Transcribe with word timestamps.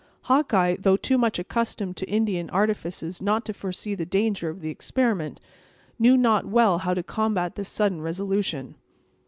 Hawkeye, 0.23 0.77
though 0.79 0.97
too 0.97 1.19
much 1.19 1.37
accustomed 1.37 1.95
to 1.97 2.09
Indian 2.09 2.49
artifices 2.49 3.21
not 3.21 3.45
to 3.45 3.53
foresee 3.53 3.93
the 3.93 4.03
danger 4.03 4.49
of 4.49 4.61
the 4.61 4.71
experiment, 4.71 5.39
knew 5.99 6.17
not 6.17 6.47
well 6.47 6.79
how 6.79 6.95
to 6.95 7.03
combat 7.03 7.53
this 7.53 7.69
sudden 7.69 8.01
resolution. 8.01 8.73